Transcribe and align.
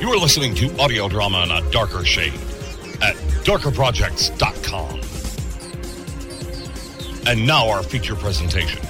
You 0.00 0.08
are 0.08 0.16
listening 0.16 0.54
to 0.54 0.80
audio 0.80 1.08
drama 1.10 1.42
in 1.42 1.50
a 1.50 1.70
darker 1.70 2.06
shade 2.06 2.32
at 3.02 3.16
darkerprojects.com. 3.44 5.00
And 7.26 7.46
now 7.46 7.68
our 7.68 7.82
feature 7.82 8.14
presentation. 8.14 8.80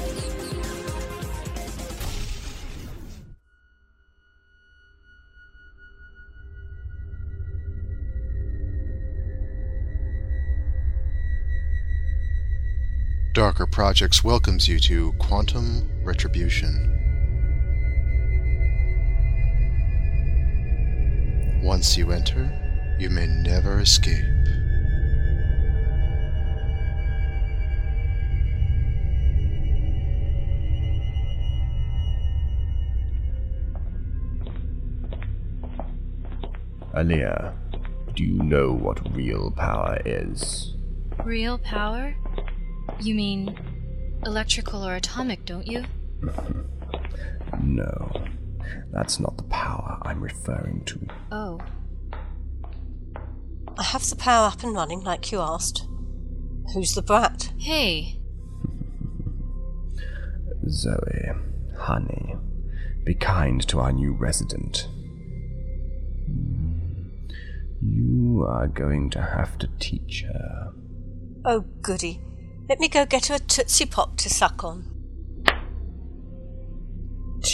Darker 13.34 13.66
Projects 13.66 14.22
welcomes 14.22 14.68
you 14.68 14.78
to 14.78 15.12
Quantum 15.14 15.90
Retribution. 16.04 16.99
Once 21.62 21.96
you 21.96 22.10
enter, 22.10 22.50
you 22.98 23.10
may 23.10 23.26
never 23.26 23.80
escape. 23.80 24.24
Alia, 36.96 37.54
do 38.14 38.24
you 38.24 38.42
know 38.42 38.72
what 38.72 39.14
real 39.14 39.50
power 39.50 39.98
is? 40.04 40.74
Real 41.24 41.58
power? 41.58 42.14
You 43.00 43.14
mean 43.14 43.56
electrical 44.26 44.86
or 44.86 44.96
atomic, 44.96 45.44
don't 45.44 45.66
you? 45.66 45.84
No, 47.62 48.10
that's 48.92 49.20
not 49.20 49.36
the 49.36 49.44
power 49.44 49.98
I'm 50.02 50.20
referring 50.20 50.84
to. 50.86 51.00
Oh. 51.30 51.60
I 53.78 53.82
have 53.82 54.08
the 54.08 54.16
power 54.16 54.46
up 54.46 54.62
and 54.62 54.74
running 54.74 55.00
like 55.00 55.32
you 55.32 55.40
asked. 55.40 55.86
Who's 56.74 56.94
the 56.94 57.02
brat? 57.02 57.52
Hey, 57.58 58.20
Zoe, 60.68 61.30
honey, 61.78 62.36
be 63.04 63.14
kind 63.14 63.66
to 63.68 63.80
our 63.80 63.92
new 63.92 64.12
resident. 64.12 64.88
You 67.82 68.44
are 68.46 68.68
going 68.68 69.10
to 69.10 69.22
have 69.22 69.58
to 69.58 69.68
teach 69.78 70.22
her. 70.22 70.72
Oh, 71.44 71.60
goody. 71.80 72.20
Let 72.68 72.78
me 72.78 72.88
go 72.88 73.06
get 73.06 73.26
her 73.26 73.36
a 73.36 73.38
Tootsie 73.38 73.86
Pop 73.86 74.16
to 74.18 74.28
suck 74.28 74.62
on. 74.62 74.84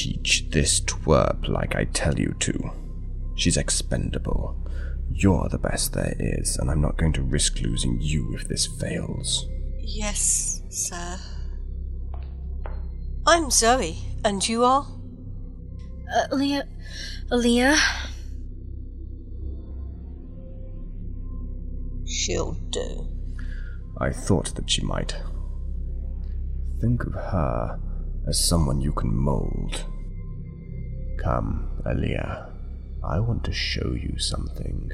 Teach 0.07 0.47
this 0.51 0.81
twerp 0.83 1.49
like 1.49 1.75
I 1.75 1.83
tell 1.87 2.17
you 2.17 2.37
to. 2.39 2.71
She's 3.35 3.57
expendable. 3.57 4.57
You're 5.11 5.49
the 5.49 5.59
best 5.59 5.95
there 5.95 6.15
is, 6.21 6.57
and 6.59 6.71
I'm 6.71 6.81
not 6.81 6.97
going 6.97 7.13
to 7.15 7.23
risk 7.23 7.61
losing 7.61 8.01
you 8.01 8.33
if 8.37 8.47
this 8.47 8.67
fails. 8.67 9.49
Yes, 9.81 10.63
sir. 10.71 11.19
I'm 13.27 13.51
Zoe, 13.51 13.99
and 14.25 14.49
you 14.49 14.63
are? 14.63 14.87
uh, 16.15 16.27
Leah. 16.31 16.69
Leah? 17.33 17.77
She'll 22.07 22.53
do. 22.71 23.09
I 23.99 24.11
thought 24.11 24.55
that 24.55 24.71
she 24.71 24.83
might. 24.83 25.17
Think 26.81 27.03
of 27.07 27.15
her 27.15 27.81
as 28.29 28.47
someone 28.47 28.81
you 28.81 28.93
can 28.93 29.13
mold. 29.13 29.85
Come, 31.27 31.83
Alia. 31.85 32.53
I 33.03 33.19
want 33.19 33.43
to 33.47 33.53
show 33.53 33.95
you 33.95 34.17
something. 34.17 34.93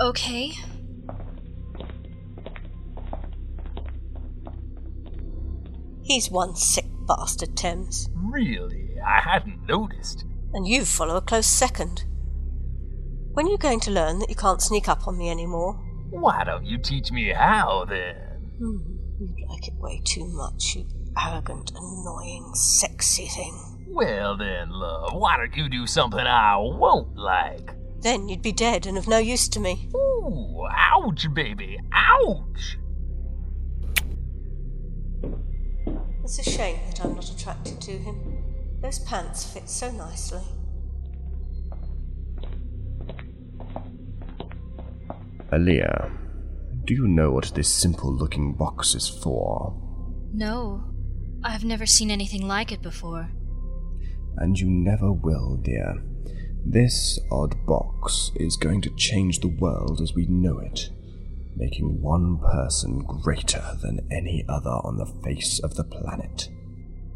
Okay. 0.00 0.52
He's 6.02 6.30
one 6.30 6.56
sick 6.56 6.86
bastard, 7.06 7.54
Thames. 7.54 8.08
Really? 8.14 8.96
I 9.06 9.20
hadn't 9.20 9.66
noticed. 9.68 10.24
And 10.54 10.66
you 10.66 10.86
follow 10.86 11.16
a 11.16 11.20
close 11.20 11.48
second. 11.48 12.06
When 13.34 13.46
are 13.46 13.50
you 13.50 13.58
going 13.58 13.80
to 13.80 13.90
learn 13.90 14.20
that 14.20 14.30
you 14.30 14.36
can't 14.36 14.62
sneak 14.62 14.88
up 14.88 15.06
on 15.06 15.18
me 15.18 15.28
anymore? 15.28 15.74
Why 16.08 16.44
don't 16.44 16.64
you 16.64 16.78
teach 16.78 17.12
me 17.12 17.28
how 17.28 17.84
then? 17.86 18.16
Hmm, 18.56 18.78
you 19.36 19.46
like 19.50 19.68
it 19.68 19.74
way 19.74 20.00
too 20.02 20.26
much, 20.28 20.76
you 20.76 20.86
arrogant, 21.22 21.72
annoying, 21.76 22.54
sexy 22.54 23.26
thing. 23.26 23.71
Well 23.92 24.38
then, 24.38 24.70
love, 24.70 25.12
why 25.12 25.36
don't 25.36 25.54
you 25.54 25.68
do 25.68 25.86
something 25.86 26.18
I 26.18 26.56
won't 26.56 27.14
like? 27.14 27.74
Then 28.00 28.28
you'd 28.28 28.40
be 28.42 28.50
dead 28.52 28.86
and 28.86 28.96
of 28.96 29.06
no 29.06 29.18
use 29.18 29.48
to 29.50 29.60
me. 29.60 29.90
Ooh, 29.94 30.66
ouch, 30.74 31.26
baby, 31.34 31.78
ouch! 31.92 32.78
It's 36.24 36.38
a 36.38 36.50
shame 36.50 36.80
that 36.86 37.04
I'm 37.04 37.14
not 37.14 37.28
attracted 37.28 37.80
to 37.82 37.92
him. 37.92 38.42
Those 38.80 39.00
pants 39.00 39.44
fit 39.44 39.68
so 39.68 39.90
nicely. 39.90 40.40
Alia, 45.52 46.10
do 46.86 46.94
you 46.94 47.06
know 47.06 47.30
what 47.30 47.52
this 47.54 47.68
simple 47.68 48.10
looking 48.10 48.54
box 48.54 48.94
is 48.94 49.06
for? 49.06 49.78
No. 50.32 50.82
I've 51.44 51.64
never 51.64 51.84
seen 51.84 52.10
anything 52.10 52.46
like 52.48 52.72
it 52.72 52.80
before. 52.80 53.28
And 54.36 54.58
you 54.58 54.68
never 54.68 55.12
will, 55.12 55.56
dear. 55.56 56.02
This 56.64 57.18
odd 57.30 57.66
box 57.66 58.30
is 58.36 58.56
going 58.56 58.80
to 58.82 58.94
change 58.96 59.40
the 59.40 59.48
world 59.48 60.00
as 60.00 60.14
we 60.14 60.26
know 60.26 60.58
it, 60.58 60.90
making 61.56 62.00
one 62.00 62.38
person 62.38 63.00
greater 63.00 63.76
than 63.82 64.06
any 64.10 64.44
other 64.48 64.70
on 64.70 64.96
the 64.96 65.06
face 65.06 65.58
of 65.58 65.74
the 65.74 65.84
planet. 65.84 66.48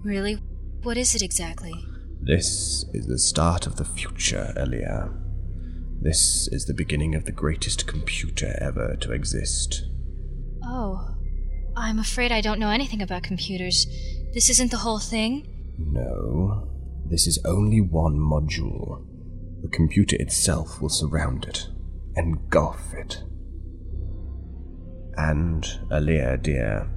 Really? 0.02 0.34
What 0.82 0.96
is 0.96 1.14
it 1.14 1.22
exactly? 1.22 1.72
This 2.20 2.84
is 2.92 3.06
the 3.06 3.18
start 3.18 3.66
of 3.66 3.76
the 3.76 3.84
future, 3.84 4.52
Elia. 4.56 5.10
This 6.00 6.48
is 6.48 6.66
the 6.66 6.74
beginning 6.74 7.14
of 7.14 7.24
the 7.24 7.32
greatest 7.32 7.86
computer 7.86 8.56
ever 8.60 8.96
to 9.00 9.12
exist. 9.12 9.86
Oh. 10.62 11.12
I'm 11.76 11.98
afraid 11.98 12.32
I 12.32 12.40
don't 12.40 12.58
know 12.58 12.70
anything 12.70 13.02
about 13.02 13.22
computers. 13.22 13.86
This 14.32 14.48
isn't 14.48 14.70
the 14.70 14.78
whole 14.78 14.98
thing? 14.98 15.46
No, 15.78 16.68
this 17.10 17.26
is 17.26 17.38
only 17.44 17.80
one 17.80 18.16
module. 18.18 19.04
The 19.62 19.68
computer 19.68 20.16
itself 20.16 20.80
will 20.80 20.88
surround 20.88 21.44
it, 21.44 21.68
engulf 22.16 22.92
it. 22.94 23.22
And, 25.16 25.66
Alia, 25.90 26.36
dear, 26.36 26.88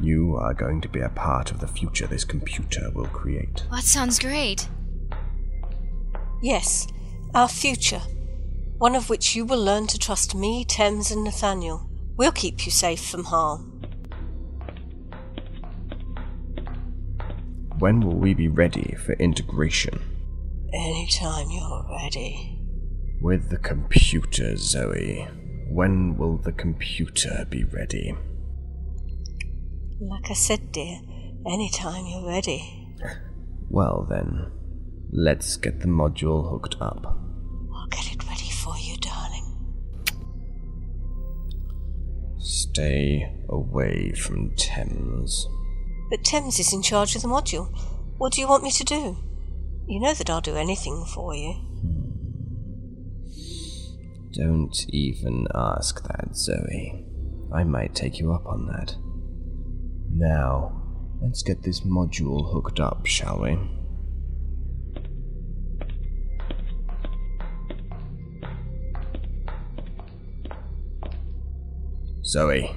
you 0.00 0.36
are 0.36 0.54
going 0.54 0.80
to 0.80 0.88
be 0.88 1.00
a 1.00 1.08
part 1.08 1.50
of 1.50 1.60
the 1.60 1.68
future 1.68 2.06
this 2.06 2.24
computer 2.24 2.90
will 2.94 3.06
create. 3.06 3.64
That 3.70 3.84
sounds 3.84 4.18
great. 4.18 4.68
Yes, 6.42 6.88
our 7.34 7.48
future. 7.48 8.02
One 8.78 8.96
of 8.96 9.08
which 9.08 9.36
you 9.36 9.44
will 9.44 9.62
learn 9.62 9.86
to 9.88 9.98
trust 9.98 10.34
me, 10.34 10.64
Thames, 10.64 11.12
and 11.12 11.22
Nathaniel. 11.22 11.88
We'll 12.16 12.32
keep 12.32 12.66
you 12.66 12.72
safe 12.72 13.04
from 13.04 13.24
harm. 13.24 13.71
When 17.82 18.00
will 18.00 18.14
we 18.14 18.32
be 18.32 18.46
ready 18.46 18.94
for 19.04 19.14
integration? 19.14 20.00
Anytime 20.72 21.50
you're 21.50 21.84
ready. 21.90 22.60
With 23.20 23.50
the 23.50 23.56
computer, 23.56 24.56
Zoe. 24.56 25.26
When 25.68 26.16
will 26.16 26.36
the 26.36 26.52
computer 26.52 27.44
be 27.50 27.64
ready? 27.64 28.14
Like 29.98 30.30
I 30.30 30.34
said, 30.34 30.70
dear, 30.70 31.00
anytime 31.44 32.06
you're 32.06 32.24
ready. 32.24 32.94
Well 33.68 34.06
then, 34.08 34.52
let's 35.10 35.56
get 35.56 35.80
the 35.80 35.88
module 35.88 36.48
hooked 36.48 36.76
up. 36.80 37.04
I'll 37.04 37.88
get 37.88 38.12
it 38.12 38.28
ready 38.28 38.50
for 38.50 38.76
you, 38.78 38.96
darling. 38.98 39.56
Stay 42.38 43.34
away 43.48 44.12
from 44.12 44.54
Thames. 44.54 45.48
But 46.12 46.24
Thames 46.24 46.60
is 46.60 46.74
in 46.74 46.82
charge 46.82 47.16
of 47.16 47.22
the 47.22 47.28
module. 47.28 47.74
What 48.18 48.34
do 48.34 48.42
you 48.42 48.46
want 48.46 48.62
me 48.62 48.70
to 48.72 48.84
do? 48.84 49.16
You 49.86 49.98
know 49.98 50.12
that 50.12 50.28
I'll 50.28 50.42
do 50.42 50.56
anything 50.56 51.06
for 51.06 51.34
you. 51.34 51.54
Don't 54.32 54.76
even 54.90 55.46
ask 55.54 56.06
that, 56.06 56.36
Zoe. 56.36 57.06
I 57.50 57.64
might 57.64 57.94
take 57.94 58.18
you 58.18 58.30
up 58.34 58.44
on 58.44 58.66
that. 58.66 58.94
Now, 60.10 60.82
let's 61.22 61.42
get 61.42 61.62
this 61.62 61.80
module 61.80 62.52
hooked 62.52 62.78
up, 62.78 63.06
shall 63.06 63.40
we? 63.40 63.58
Zoe, 72.22 72.76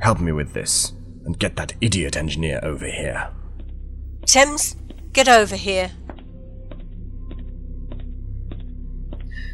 help 0.00 0.18
me 0.18 0.32
with 0.32 0.52
this, 0.52 0.94
and 1.24 1.38
get 1.38 1.56
that 1.56 1.74
idiot 1.80 2.16
engineer 2.16 2.60
over 2.62 2.86
here. 2.86 3.30
Thames, 4.26 4.76
get 5.12 5.28
over 5.28 5.56
here. 5.56 5.90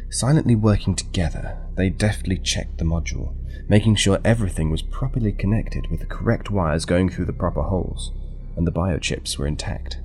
Silently 0.09 0.55
working 0.55 0.95
together, 0.95 1.57
they 1.75 1.89
deftly 1.89 2.37
checked 2.37 2.79
the 2.79 2.85
module, 2.85 3.35
making 3.69 3.95
sure 3.95 4.19
everything 4.25 4.71
was 4.71 4.81
properly 4.81 5.31
connected 5.31 5.87
with 5.91 5.99
the 5.99 6.05
correct 6.05 6.49
wires 6.49 6.85
going 6.85 7.09
through 7.09 7.25
the 7.25 7.33
proper 7.33 7.61
holes, 7.61 8.11
and 8.57 8.65
the 8.65 8.71
biochips 8.71 9.37
were 9.37 9.45
intact. 9.45 9.99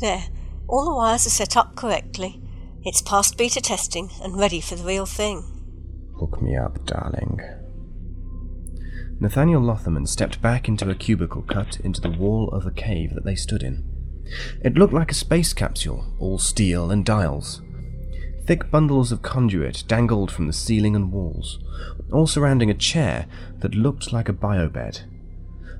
There, 0.00 0.24
all 0.66 0.84
the 0.84 0.94
wires 0.94 1.26
are 1.26 1.30
set 1.30 1.56
up 1.56 1.76
correctly. 1.76 2.40
It's 2.84 3.00
past 3.00 3.38
beta 3.38 3.60
testing 3.60 4.10
and 4.22 4.36
ready 4.36 4.60
for 4.60 4.74
the 4.74 4.84
real 4.84 5.06
thing. 5.06 5.44
Hook 6.18 6.42
me 6.42 6.56
up, 6.56 6.84
darling. 6.84 7.40
Nathaniel 9.22 9.62
Lotherman 9.62 10.08
stepped 10.08 10.42
back 10.42 10.66
into 10.66 10.90
a 10.90 10.96
cubicle 10.96 11.42
cut 11.42 11.78
into 11.78 12.00
the 12.00 12.10
wall 12.10 12.48
of 12.48 12.66
a 12.66 12.72
cave 12.72 13.14
that 13.14 13.24
they 13.24 13.36
stood 13.36 13.62
in. 13.62 13.84
It 14.64 14.74
looked 14.74 14.92
like 14.92 15.12
a 15.12 15.14
space 15.14 15.52
capsule, 15.52 16.12
all 16.18 16.40
steel 16.40 16.90
and 16.90 17.04
dials. 17.04 17.62
Thick 18.46 18.68
bundles 18.72 19.12
of 19.12 19.22
conduit 19.22 19.84
dangled 19.86 20.32
from 20.32 20.48
the 20.48 20.52
ceiling 20.52 20.96
and 20.96 21.12
walls, 21.12 21.60
all 22.10 22.26
surrounding 22.26 22.68
a 22.68 22.74
chair 22.74 23.26
that 23.60 23.76
looked 23.76 24.12
like 24.12 24.28
a 24.28 24.32
biobed. 24.32 25.04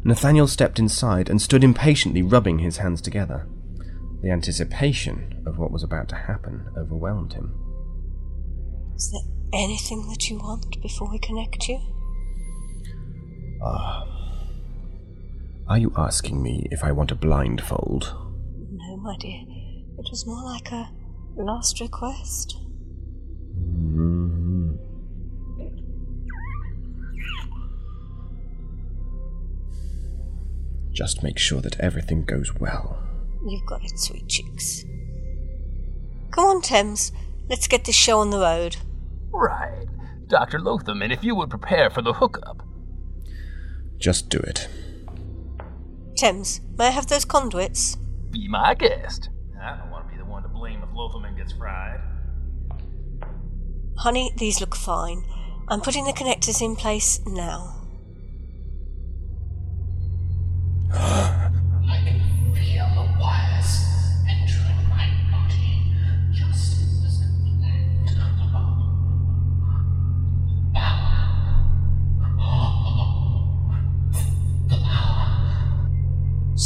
Nathaniel 0.04 0.46
stepped 0.46 0.78
inside 0.78 1.28
and 1.28 1.42
stood 1.42 1.64
impatiently 1.64 2.22
rubbing 2.22 2.60
his 2.60 2.76
hands 2.76 3.00
together. 3.02 3.48
The 4.22 4.30
anticipation 4.30 5.42
of 5.46 5.58
what 5.58 5.72
was 5.72 5.82
about 5.82 6.08
to 6.10 6.14
happen 6.14 6.68
overwhelmed 6.78 7.32
him. 7.32 7.52
Is 8.94 9.10
there 9.10 9.60
anything 9.60 10.08
that 10.10 10.30
you 10.30 10.38
want 10.38 10.80
before 10.80 11.10
we 11.10 11.18
connect 11.18 11.66
you? 11.66 11.80
Ah. 13.62 14.04
Are 15.68 15.78
you 15.78 15.92
asking 15.96 16.42
me 16.42 16.66
if 16.70 16.82
I 16.82 16.92
want 16.92 17.12
a 17.12 17.14
blindfold? 17.14 18.14
No, 18.72 18.96
my 18.96 19.16
dear. 19.18 19.42
It 19.98 20.08
was 20.10 20.26
more 20.26 20.42
like 20.42 20.72
a 20.72 20.90
last 21.36 21.80
request. 21.80 22.56
Mhm. 23.56 24.78
Just 30.92 31.22
make 31.22 31.38
sure 31.38 31.60
that 31.60 31.78
everything 31.80 32.24
goes 32.24 32.52
well. 32.58 32.98
You've 33.46 33.66
got 33.66 33.82
it, 33.84 33.98
sweet 33.98 34.28
cheeks. 34.28 34.84
Come 36.32 36.44
on, 36.44 36.62
Thames. 36.62 37.12
Let's 37.48 37.66
get 37.66 37.84
this 37.84 37.94
show 37.94 38.18
on 38.20 38.30
the 38.30 38.38
road. 38.38 38.76
Right. 39.30 39.86
Dr. 40.28 40.58
Lotham, 40.60 41.02
and 41.02 41.12
if 41.12 41.24
you 41.24 41.34
would 41.34 41.50
prepare 41.50 41.90
for 41.90 42.02
the 42.02 42.12
hookup. 42.14 42.62
Just 44.02 44.28
do 44.28 44.38
it. 44.38 44.66
Thames, 46.16 46.60
may 46.76 46.88
I 46.88 46.90
have 46.90 47.06
those 47.06 47.24
conduits? 47.24 47.96
Be 48.32 48.48
my 48.48 48.74
guest. 48.74 49.28
I 49.62 49.76
don't 49.76 49.92
want 49.92 50.08
to 50.08 50.12
be 50.12 50.18
the 50.18 50.24
one 50.24 50.42
to 50.42 50.48
blame 50.48 50.82
if 50.82 50.88
Lotherman 50.88 51.36
gets 51.36 51.52
fried. 51.52 52.00
Honey, 53.98 54.32
these 54.38 54.60
look 54.60 54.74
fine. 54.74 55.22
I'm 55.68 55.80
putting 55.80 56.04
the 56.04 56.12
connectors 56.12 56.60
in 56.60 56.74
place 56.74 57.20
now. 57.26 57.81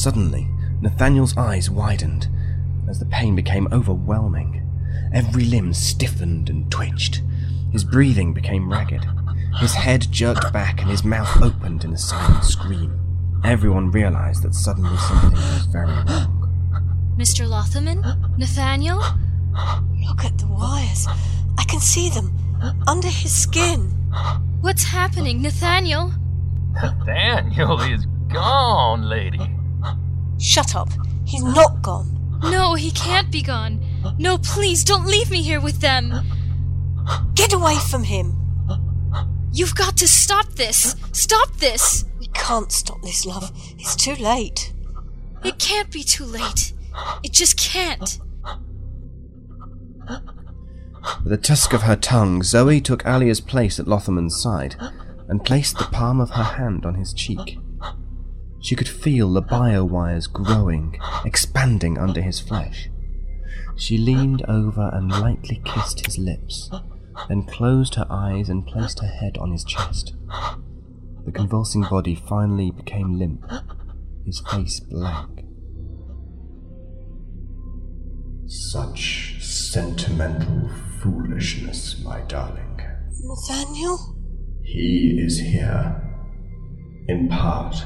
Suddenly, 0.06 0.46
Nathaniel's 0.80 1.36
eyes 1.36 1.68
widened 1.68 2.28
as 2.88 3.00
the 3.00 3.06
pain 3.06 3.34
became 3.34 3.66
overwhelming. 3.72 4.62
Every 5.12 5.42
limb 5.42 5.74
stiffened 5.74 6.48
and 6.48 6.70
twitched. 6.70 7.22
His 7.72 7.82
breathing 7.82 8.32
became 8.32 8.70
ragged. 8.70 9.04
His 9.58 9.74
head 9.74 10.06
jerked 10.12 10.52
back 10.52 10.80
and 10.80 10.88
his 10.88 11.02
mouth 11.02 11.42
opened 11.42 11.84
in 11.84 11.92
a 11.92 11.98
silent 11.98 12.44
scream. 12.44 13.40
Everyone 13.44 13.90
realized 13.90 14.44
that 14.44 14.54
suddenly 14.54 14.96
something 14.96 15.32
was 15.32 15.66
very 15.72 15.90
wrong. 15.90 17.16
Mr. 17.18 17.44
Lotherman? 17.44 18.38
Nathaniel? 18.38 18.98
Look 20.06 20.24
at 20.24 20.38
the 20.38 20.46
wires. 20.46 21.08
I 21.58 21.64
can 21.64 21.80
see 21.80 22.10
them. 22.10 22.32
Under 22.86 23.08
his 23.08 23.34
skin. 23.34 23.90
What's 24.60 24.84
happening, 24.84 25.42
Nathaniel? 25.42 26.12
Nathaniel 26.80 27.80
is 27.80 28.06
gone, 28.28 29.08
lady. 29.08 29.55
Shut 30.38 30.74
up. 30.74 30.88
He's 31.24 31.42
not 31.42 31.82
gone. 31.82 32.12
No, 32.42 32.74
he 32.74 32.90
can't 32.90 33.30
be 33.30 33.42
gone. 33.42 33.80
No, 34.18 34.38
please, 34.38 34.84
don't 34.84 35.06
leave 35.06 35.30
me 35.30 35.42
here 35.42 35.60
with 35.60 35.80
them. 35.80 36.12
Get 37.34 37.52
away 37.52 37.76
from 37.90 38.04
him. 38.04 38.34
You've 39.52 39.74
got 39.74 39.96
to 39.98 40.08
stop 40.08 40.54
this. 40.54 40.94
Stop 41.12 41.56
this. 41.56 42.04
We 42.18 42.28
can't 42.28 42.70
stop 42.70 43.00
this, 43.02 43.24
love. 43.24 43.50
It's 43.78 43.96
too 43.96 44.14
late. 44.16 44.72
It 45.44 45.58
can't 45.58 45.90
be 45.90 46.02
too 46.02 46.24
late. 46.24 46.72
It 47.22 47.32
just 47.32 47.58
can't. 47.58 48.18
With 51.22 51.32
a 51.32 51.36
tusk 51.36 51.72
of 51.72 51.82
her 51.82 51.96
tongue, 51.96 52.42
Zoe 52.42 52.80
took 52.80 53.06
Alia's 53.06 53.40
place 53.40 53.78
at 53.78 53.88
Lotherman's 53.88 54.40
side 54.40 54.76
and 55.28 55.44
placed 55.44 55.78
the 55.78 55.84
palm 55.84 56.20
of 56.20 56.30
her 56.30 56.42
hand 56.42 56.84
on 56.84 56.94
his 56.94 57.12
cheek. 57.12 57.58
She 58.66 58.74
could 58.74 58.88
feel 58.88 59.32
the 59.32 59.42
bio 59.42 59.84
wires 59.84 60.26
growing, 60.26 60.98
expanding 61.24 61.98
under 61.98 62.20
his 62.20 62.40
flesh. 62.40 62.90
She 63.76 63.96
leaned 63.96 64.42
over 64.48 64.90
and 64.92 65.08
lightly 65.08 65.62
kissed 65.64 66.04
his 66.04 66.18
lips, 66.18 66.68
then 67.28 67.44
closed 67.44 67.94
her 67.94 68.08
eyes 68.10 68.48
and 68.48 68.66
placed 68.66 68.98
her 68.98 69.06
head 69.06 69.38
on 69.38 69.52
his 69.52 69.62
chest. 69.62 70.16
The 71.24 71.30
convulsing 71.30 71.82
body 71.82 72.16
finally 72.16 72.72
became 72.72 73.16
limp, 73.16 73.48
his 74.24 74.40
face 74.50 74.80
blank. 74.80 75.44
Such 78.46 79.36
sentimental 79.44 80.68
foolishness, 81.00 82.02
my 82.02 82.20
darling. 82.22 82.80
Nathaniel? 83.20 84.16
He 84.64 85.22
is 85.24 85.38
here. 85.38 86.02
In 87.06 87.28
part. 87.28 87.76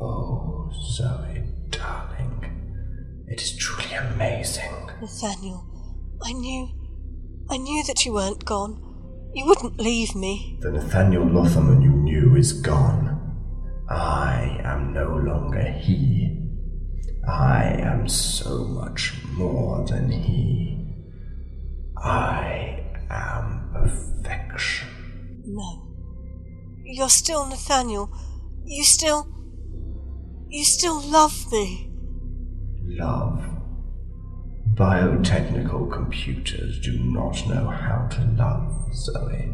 Oh, 0.00 0.70
Zoe, 0.92 1.42
darling. 1.70 3.24
It 3.28 3.40
is 3.40 3.56
truly 3.56 3.94
amazing. 3.94 4.90
Nathaniel, 5.00 5.64
I 6.22 6.32
knew. 6.32 6.68
I 7.48 7.56
knew 7.56 7.84
that 7.84 8.04
you 8.04 8.12
weren't 8.12 8.44
gone. 8.44 8.82
You 9.34 9.46
wouldn't 9.46 9.78
leave 9.78 10.14
me. 10.14 10.58
The 10.60 10.72
Nathaniel 10.72 11.24
Lotherman 11.24 11.82
you 11.82 11.90
knew 11.90 12.36
is 12.36 12.52
gone. 12.52 13.04
I 13.88 14.60
am 14.64 14.92
no 14.92 15.16
longer 15.16 15.62
he. 15.62 16.42
I 17.28 17.64
am 17.64 18.08
so 18.08 18.64
much 18.64 19.14
more 19.32 19.84
than 19.86 20.10
he. 20.10 20.94
I 21.96 22.84
am 23.10 23.70
perfection. 23.72 24.88
No. 25.46 25.88
You're 26.84 27.08
still 27.08 27.46
Nathaniel. 27.46 28.10
You 28.64 28.84
still. 28.84 29.35
You 30.48 30.64
still 30.64 31.00
love 31.00 31.50
me. 31.52 31.90
Love. 32.84 33.42
Biotechnical 34.74 35.90
computers 35.92 36.78
do 36.80 36.98
not 36.98 37.46
know 37.48 37.68
how 37.68 38.06
to 38.12 38.20
love, 38.36 38.94
Zoe. 38.94 39.52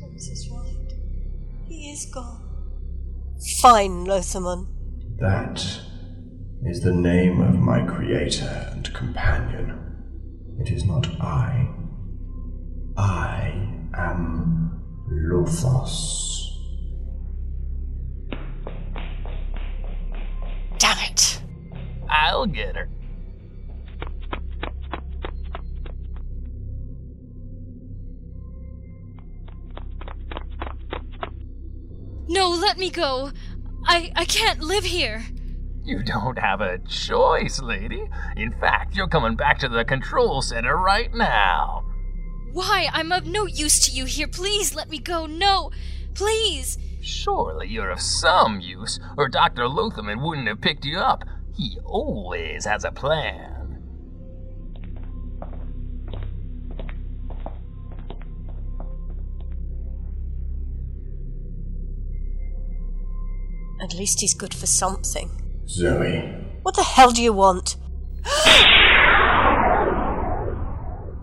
Thomas 0.00 0.28
is 0.28 0.48
right. 0.50 0.92
He 1.68 1.90
is 1.90 2.06
gone. 2.06 2.40
Fine, 3.60 4.06
Lotherman. 4.06 4.66
That 5.18 5.62
is 6.64 6.80
the 6.82 6.94
name 6.94 7.40
of 7.40 7.54
my 7.58 7.82
creator 7.86 8.70
and 8.72 8.92
companion. 8.92 9.78
It 10.58 10.70
is 10.70 10.84
not 10.84 11.06
I. 11.20 11.68
I 12.96 13.52
am 13.94 14.82
Lothos. 15.10 16.29
I'll 22.40 22.46
get 22.46 22.74
her. 22.74 22.88
No, 32.28 32.48
let 32.48 32.78
me 32.78 32.88
go. 32.88 33.32
I 33.84 34.10
I 34.16 34.24
can't 34.24 34.60
live 34.60 34.84
here. 34.84 35.26
You 35.84 36.02
don't 36.02 36.38
have 36.38 36.62
a 36.62 36.78
choice, 36.78 37.60
lady. 37.60 38.08
In 38.36 38.52
fact, 38.52 38.96
you're 38.96 39.06
coming 39.06 39.36
back 39.36 39.58
to 39.58 39.68
the 39.68 39.84
control 39.84 40.40
center 40.40 40.78
right 40.78 41.12
now. 41.12 41.84
Why? 42.52 42.88
I'm 42.90 43.12
of 43.12 43.26
no 43.26 43.44
use 43.44 43.84
to 43.84 43.92
you 43.92 44.06
here. 44.06 44.28
Please 44.28 44.74
let 44.74 44.88
me 44.88 44.98
go. 44.98 45.26
No. 45.26 45.72
Please. 46.14 46.78
Surely 47.02 47.68
you're 47.68 47.90
of 47.90 48.00
some 48.00 48.60
use, 48.60 48.98
or 49.18 49.28
Dr. 49.28 49.64
Lotherman 49.64 50.22
wouldn't 50.22 50.48
have 50.48 50.62
picked 50.62 50.86
you 50.86 50.98
up. 50.98 51.24
He 51.60 51.78
always 51.84 52.64
has 52.64 52.84
a 52.84 52.90
plan. 52.90 53.82
At 63.82 63.92
least 63.94 64.20
he's 64.22 64.32
good 64.32 64.54
for 64.54 64.64
something. 64.66 65.30
Zoe. 65.68 66.34
What 66.62 66.76
the 66.76 66.82
hell 66.82 67.10
do 67.10 67.22
you 67.22 67.34
want? 67.34 67.76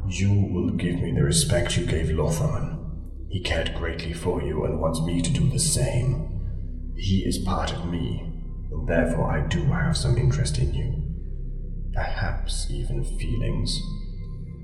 you 0.08 0.34
will 0.51 0.70
give 0.70 1.01
me 1.01 1.13
the 1.13 1.24
respect 1.24 1.77
you 1.77 1.86
gave 1.88 2.12
Lothar. 2.12 2.77
He 3.29 3.41
cared 3.41 3.74
greatly 3.74 4.13
for 4.13 4.44
you 4.44 4.65
and 4.65 4.79
wants 4.79 5.01
me 5.01 5.20
to 5.24 5.32
do 5.32 5.50
the 5.50 5.58
same. 5.58 6.94
He 6.96 7.25
is 7.25 7.39
part 7.39 7.74
of 7.74 7.89
me, 7.89 8.37
therefore 8.86 9.31
I 9.31 9.47
do 9.47 9.63
have 9.65 9.97
some 9.97 10.17
interest 10.17 10.57
in 10.57 10.74
you. 10.74 11.03
Perhaps 11.93 12.67
even 12.69 13.03
feelings. 13.03 13.79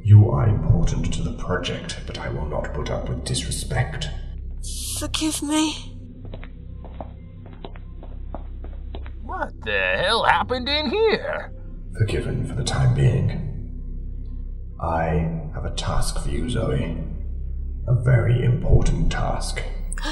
You 0.03 0.29
are 0.29 0.48
important 0.48 1.13
to 1.13 1.24
the 1.24 1.33
project, 1.38 2.01
but 2.05 2.17
I 2.17 2.29
will 2.29 2.45
not 2.45 2.74
put 2.74 2.91
up 2.91 3.10
with 3.10 3.24
disrespect. 3.24 4.10
Forgive 5.00 5.41
me. 5.41 5.93
What 9.24 9.53
the 9.63 9.98
hell 9.98 10.24
happened 10.25 10.67
in 10.67 10.89
here? 10.89 11.53
Forgiven 11.98 12.45
for 12.45 12.55
the 12.55 12.63
time 12.63 12.93
being. 12.93 13.53
I 14.81 15.50
have 15.53 15.65
a 15.65 15.74
task 15.75 16.22
for 16.22 16.29
you, 16.29 16.50
Zoe. 16.50 16.98
A 17.88 18.03
very 18.03 18.43
important 18.43 19.12
task. 19.12 19.62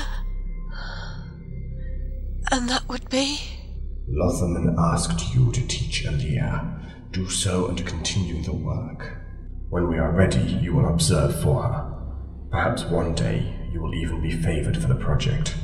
And 2.54 2.68
that 2.68 2.90
would 2.90 3.10
be? 3.10 3.40
Lothaman 4.14 4.76
asked 4.78 5.34
you 5.34 5.52
to 5.54 5.68
teach 5.68 6.06
Alia. 6.06 6.80
Do 7.12 7.30
so 7.30 7.68
and 7.68 7.86
continue 7.86 8.44
the 8.44 8.54
work. 8.54 9.18
When 9.70 9.88
we 9.90 9.98
are 9.98 10.12
ready, 10.12 10.60
you 10.62 10.74
will 10.74 10.90
observe 10.90 11.42
for 11.42 11.64
her. 11.64 11.94
Perhaps 12.52 12.84
one 12.84 13.16
day 13.16 13.70
you 13.72 13.82
will 13.82 13.96
even 13.96 14.22
be 14.22 14.32
favored 14.32 14.78
for 14.78 14.88
the 14.88 14.96
project. 14.96 15.56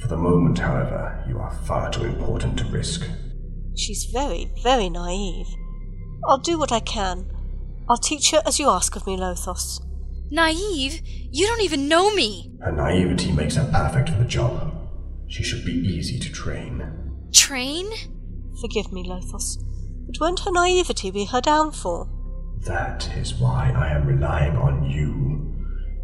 For 0.00 0.06
the 0.06 0.16
moment, 0.16 0.58
however, 0.60 1.24
you 1.28 1.38
are 1.38 1.50
far 1.66 1.90
too 1.90 2.04
important 2.04 2.58
to 2.58 2.64
risk. 2.66 3.08
She's 3.76 4.04
very, 4.04 4.52
very 4.62 4.88
naive. 4.88 5.48
I'll 6.26 6.38
do 6.38 6.58
what 6.58 6.70
I 6.70 6.80
can. 6.80 7.28
I'll 7.88 7.98
teach 7.98 8.30
her 8.30 8.42
as 8.46 8.60
you 8.60 8.68
ask 8.68 8.94
of 8.94 9.06
me, 9.06 9.16
Lothos. 9.16 9.80
Naive? 10.30 11.00
You 11.32 11.46
don't 11.46 11.62
even 11.62 11.88
know 11.88 12.14
me! 12.14 12.52
Her 12.60 12.70
naivety 12.70 13.32
makes 13.32 13.56
her 13.56 13.68
perfect 13.72 14.10
for 14.10 14.16
the 14.16 14.24
job. 14.24 14.74
She 15.26 15.42
should 15.42 15.64
be 15.64 15.72
easy 15.72 16.18
to 16.20 16.32
train. 16.32 16.97
Train? 17.32 17.90
Forgive 18.60 18.92
me, 18.92 19.04
Lothos, 19.04 19.58
but 20.06 20.20
won't 20.20 20.40
her 20.40 20.50
naivety 20.50 21.10
be 21.10 21.26
her 21.26 21.40
downfall? 21.40 22.08
That 22.66 23.08
is 23.16 23.34
why 23.34 23.72
I 23.76 23.90
am 23.94 24.06
relying 24.06 24.56
on 24.56 24.90
you. 24.90 25.54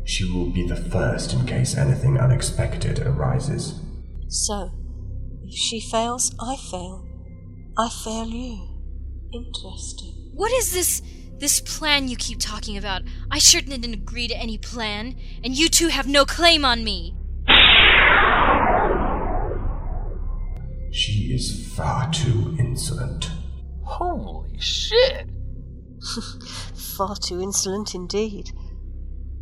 She 0.04 0.31
will 0.31 0.50
be 0.50 0.66
the 0.66 0.76
first 0.76 1.33
in 1.33 1.47
case 1.47 1.76
anything 1.76 2.19
unexpected 2.19 3.00
arises. 3.00 3.81
So, 4.28 4.71
if 5.43 5.54
she 5.54 5.81
fails, 5.81 6.35
I 6.40 6.57
fail. 6.57 7.07
I 7.76 7.88
fail 7.88 8.28
you. 8.28 8.69
Interesting. 9.33 10.31
What 10.35 10.52
is 10.52 10.73
this 10.73 11.02
this 11.38 11.61
plan 11.61 12.09
you 12.09 12.16
keep 12.16 12.38
talking 12.38 12.76
about? 12.76 13.02
I 13.31 13.38
sure 13.38 13.61
didn't 13.61 13.93
agree 13.93 14.28
to 14.28 14.37
any 14.37 14.59
plan, 14.59 15.16
and 15.43 15.57
you 15.57 15.69
two 15.69 15.88
have 15.88 16.07
no 16.07 16.25
claim 16.25 16.64
on 16.64 16.85
me. 16.85 17.16
She 20.94 21.34
is 21.34 21.74
far 21.74 22.08
too 22.12 22.54
insolent. 22.56 23.28
Holy 23.82 24.56
shit! 24.60 25.28
Far 26.96 27.16
too 27.16 27.40
insolent 27.40 27.96
indeed. 27.96 28.52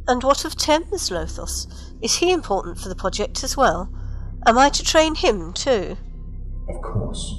And 0.09 0.25
what 0.25 0.47
of 0.47 0.57
Thames, 0.57 1.11
Lothos? 1.11 1.67
Is 2.01 2.17
he 2.17 2.33
important 2.33 2.79
for 2.79 2.89
the 2.89 2.95
project 2.95 3.45
as 3.45 3.55
well? 3.55 3.93
Am 4.47 4.57
I 4.57 4.71
to 4.71 4.83
train 4.83 5.15
him 5.15 5.53
too? 5.53 5.99
Of 6.71 6.81
course. 6.81 7.35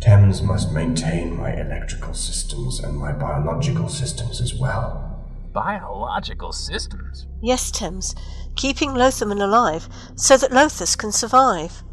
Thames 0.00 0.40
must 0.40 0.72
maintain 0.72 1.36
my 1.36 1.52
electrical 1.52 2.14
systems 2.14 2.80
and 2.80 2.96
my 2.96 3.12
biological 3.12 3.90
systems 3.90 4.40
as 4.40 4.54
well. 4.54 5.28
Biological 5.52 6.52
systems? 6.52 7.26
Yes, 7.42 7.70
Thames, 7.70 8.14
keeping 8.56 8.94
Lothaman 8.94 9.42
alive 9.42 9.86
so 10.16 10.38
that 10.38 10.50
Lothos 10.50 10.96
can 10.96 11.12
survive. 11.12 11.84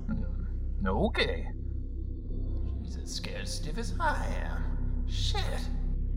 Okay. 0.86 1.46
He's 2.82 2.98
as 2.98 3.14
scared 3.16 3.48
stiff 3.48 3.78
as 3.78 3.94
I 4.00 4.26
am. 4.44 5.08
Shit. 5.08 5.44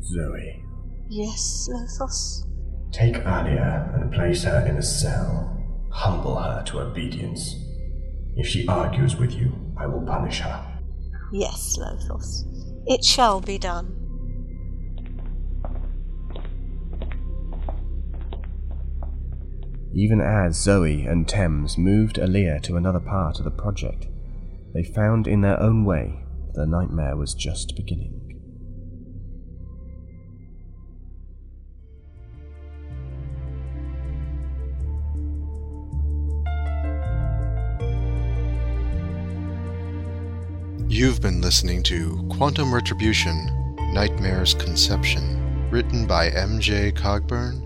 Zoe, 0.02 0.64
Yes, 1.09 1.69
Lothos? 1.71 2.45
take 2.92 3.16
Alia 3.16 3.90
and 3.95 4.12
place 4.12 4.45
her 4.45 4.66
in 4.66 4.76
a 4.76 4.83
cell. 4.83 5.49
Humble 5.90 6.37
her 6.37 6.62
to 6.64 6.81
obedience. 6.81 7.54
If 8.37 8.47
she 8.47 8.66
argues 8.69 9.16
with 9.16 9.33
you, 9.33 9.52
I 9.78 9.87
will 9.87 10.02
punish 10.07 10.40
her. 10.40 10.78
Yes, 11.33 11.76
Lothos. 11.78 12.45
It 12.87 13.04
shall 13.04 13.40
be 13.40 13.59
done. 13.59 13.99
Even 19.95 20.21
as 20.21 20.57
Zoe 20.57 21.04
and 21.04 21.28
Thames 21.28 21.76
moved 21.76 22.19
Alia 22.19 22.61
to 22.61 22.76
another 22.76 23.00
part 23.00 23.38
of 23.38 23.45
the 23.45 23.50
project, 23.50 24.07
they 24.75 24.83
found 24.83 25.26
in 25.26 25.41
their 25.41 25.61
own 25.61 25.85
way 25.85 26.25
the 26.55 26.67
nightmare 26.67 27.17
was 27.17 27.35
just 27.35 27.75
beginning. 27.76 28.19
You've 40.88 41.23
been 41.23 41.41
listening 41.41 41.83
to 41.85 42.23
Quantum 42.31 42.73
Retribution 42.73 43.76
Nightmare's 43.95 44.52
Conception, 44.52 45.71
written 45.71 46.07
by 46.07 46.29
M.J. 46.29 46.93
Cogburn 46.93 47.62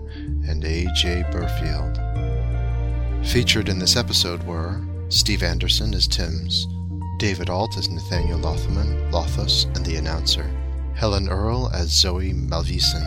and 0.49 0.63
A.J. 0.63 1.23
Burfield. 1.31 1.97
Featured 3.27 3.67
in 3.67 3.79
this 3.79 3.97
episode 3.97 4.41
were 4.43 4.81
Steve 5.09 5.43
Anderson 5.43 5.93
as 5.93 6.07
Thames, 6.07 6.67
David 7.17 7.49
Alt 7.49 7.77
as 7.77 7.89
Nathaniel 7.89 8.39
Lothman, 8.39 9.11
Lothos, 9.11 9.65
and 9.75 9.85
the 9.85 9.95
announcer, 9.95 10.49
Helen 10.93 11.29
Earle 11.29 11.69
as 11.73 11.89
Zoe 11.89 12.31
Malvison, 12.33 13.01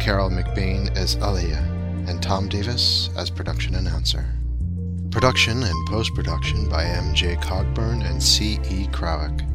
Carol 0.00 0.30
McBain 0.30 0.96
as 0.96 1.16
Alia, 1.16 1.58
and 2.06 2.22
Tom 2.22 2.48
Davis 2.48 3.10
as 3.16 3.28
production 3.28 3.74
announcer. 3.74 4.24
Production 5.10 5.64
and 5.64 5.88
post 5.88 6.14
production 6.14 6.68
by 6.68 6.84
M.J. 6.84 7.36
Cogburn 7.36 8.08
and 8.08 8.22
C.E. 8.22 8.86
Krowick. 8.92 9.46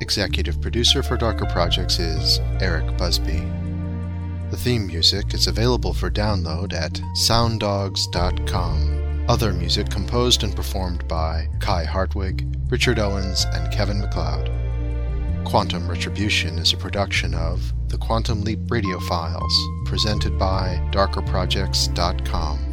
Executive 0.00 0.60
producer 0.60 1.02
for 1.02 1.16
Darker 1.16 1.46
Projects 1.46 2.00
is 2.00 2.40
Eric 2.60 2.96
Busby. 2.98 3.44
The 4.50 4.56
theme 4.56 4.86
music 4.86 5.34
is 5.34 5.46
available 5.46 5.94
for 5.94 6.10
download 6.10 6.72
at 6.72 6.94
sounddogs.com. 7.14 8.97
Other 9.28 9.52
music 9.52 9.90
composed 9.90 10.42
and 10.42 10.56
performed 10.56 11.06
by 11.06 11.50
Kai 11.60 11.84
Hartwig, 11.84 12.46
Richard 12.70 12.98
Owens, 12.98 13.44
and 13.52 13.70
Kevin 13.70 14.00
MacLeod. 14.00 14.50
Quantum 15.44 15.86
Retribution 15.86 16.58
is 16.58 16.72
a 16.72 16.78
production 16.78 17.34
of 17.34 17.74
the 17.88 17.98
Quantum 17.98 18.40
Leap 18.40 18.60
Radio 18.70 18.98
Files, 19.00 19.52
presented 19.84 20.38
by 20.38 20.80
darkerprojects.com. 20.92 22.67